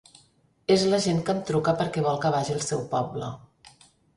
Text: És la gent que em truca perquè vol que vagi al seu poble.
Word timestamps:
És 0.75 0.85
la 0.93 0.99
gent 1.03 1.19
que 1.27 1.35
em 1.35 1.43
truca 1.51 1.75
perquè 1.81 2.05
vol 2.09 2.19
que 2.27 2.33
vagi 2.37 2.57
al 2.57 2.65
seu 2.71 2.85
poble. 2.95 3.31